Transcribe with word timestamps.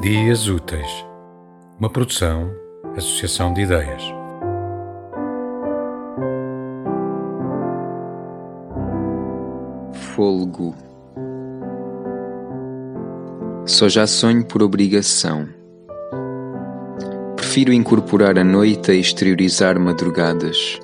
Dias 0.00 0.48
Úteis, 0.48 1.06
uma 1.78 1.90
produção, 1.90 2.50
associação 2.96 3.52
de 3.52 3.60
ideias. 3.60 4.02
Fôlego. 9.92 10.74
Só 13.66 13.90
já 13.90 14.06
sonho 14.06 14.42
por 14.42 14.62
obrigação. 14.62 15.46
Prefiro 17.36 17.70
incorporar 17.70 18.38
a 18.38 18.44
noite 18.44 18.92
a 18.92 18.94
exteriorizar 18.94 19.78
madrugadas. 19.78 20.80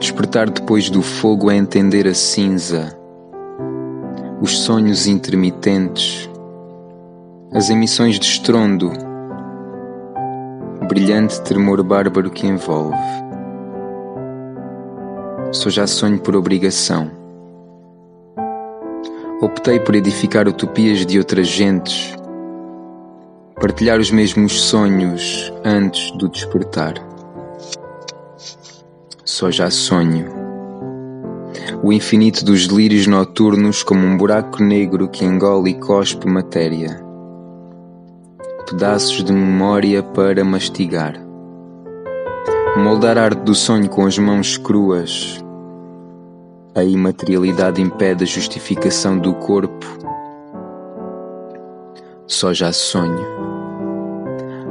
Despertar 0.00 0.50
depois 0.50 0.90
do 0.90 1.02
fogo 1.02 1.48
é 1.48 1.54
entender 1.54 2.08
a 2.08 2.14
cinza, 2.14 2.98
os 4.42 4.58
sonhos 4.58 5.06
intermitentes 5.06 6.33
as 7.54 7.70
emissões 7.70 8.18
de 8.18 8.26
estrondo, 8.26 8.90
brilhante 10.88 11.40
tremor 11.42 11.84
bárbaro 11.84 12.28
que 12.28 12.48
envolve. 12.48 12.98
Só 15.52 15.70
já 15.70 15.86
sonho 15.86 16.18
por 16.18 16.34
obrigação. 16.34 17.12
Optei 19.40 19.78
por 19.78 19.94
edificar 19.94 20.48
utopias 20.48 21.06
de 21.06 21.16
outras 21.16 21.46
gentes, 21.46 22.16
partilhar 23.60 24.00
os 24.00 24.10
mesmos 24.10 24.60
sonhos 24.60 25.52
antes 25.64 26.10
do 26.10 26.28
despertar. 26.28 26.94
Só 29.24 29.48
já 29.52 29.70
sonho. 29.70 30.26
O 31.84 31.92
infinito 31.92 32.44
dos 32.44 32.66
delírios 32.66 33.06
noturnos 33.06 33.84
como 33.84 34.04
um 34.04 34.16
buraco 34.16 34.60
negro 34.60 35.08
que 35.08 35.24
engole 35.24 35.70
e 35.70 35.74
cospe 35.74 36.26
matéria 36.26 37.03
pedaços 38.64 39.22
de 39.22 39.32
memória 39.32 40.02
para 40.02 40.44
mastigar. 40.44 41.14
Moldar 42.76 43.18
a 43.18 43.24
arte 43.24 43.42
do 43.42 43.54
sonho 43.54 43.88
com 43.88 44.06
as 44.06 44.18
mãos 44.18 44.56
cruas. 44.56 45.44
A 46.74 46.82
imaterialidade 46.82 47.80
impede 47.80 48.24
a 48.24 48.26
justificação 48.26 49.18
do 49.18 49.34
corpo. 49.34 49.86
Só 52.26 52.52
já 52.52 52.72
sonho. 52.72 53.24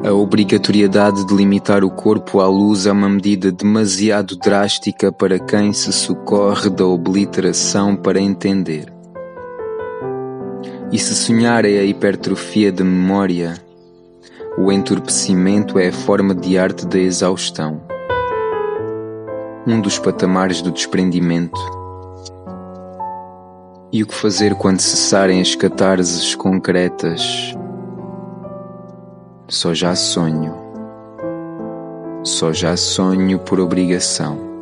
A 0.03 0.11
obrigatoriedade 0.11 1.25
de 1.25 1.33
limitar 1.33 1.83
o 1.83 1.89
corpo 1.89 2.41
à 2.41 2.47
luz 2.47 2.85
é 2.85 2.91
uma 2.91 3.07
medida 3.07 3.53
demasiado 3.53 4.35
drástica 4.35 5.13
para 5.13 5.39
quem 5.39 5.71
se 5.71 5.93
socorre 5.93 6.69
da 6.69 6.85
obliteração 6.85 7.95
para 7.95 8.19
entender. 8.19 8.91
E 10.91 10.99
se 10.99 11.15
sonhar 11.15 11.63
é 11.63 11.79
a 11.79 11.83
hipertrofia 11.83 12.71
de 12.71 12.83
memória, 12.83 13.62
o 14.57 14.71
entorpecimento 14.71 15.79
é 15.79 15.87
a 15.87 15.93
forma 15.93 16.35
de 16.35 16.57
arte 16.57 16.85
da 16.85 16.99
exaustão, 16.99 17.81
um 19.65 19.81
dos 19.81 19.97
patamares 19.97 20.61
do 20.61 20.71
desprendimento. 20.71 21.59
E 23.91 24.03
o 24.03 24.07
que 24.07 24.13
fazer 24.13 24.55
quando 24.55 24.79
cessarem 24.79 25.41
as 25.41 25.55
catarses 25.55 26.35
concretas? 26.35 27.55
Só 29.47 29.73
já 29.73 29.95
sonho, 29.95 30.55
só 32.23 32.53
já 32.53 32.77
sonho 32.77 33.39
por 33.39 33.59
obrigação. 33.59 34.52